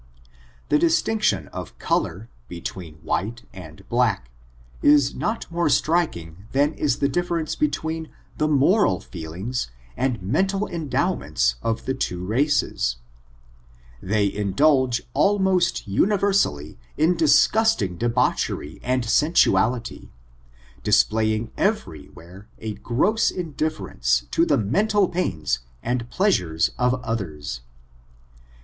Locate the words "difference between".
7.07-8.09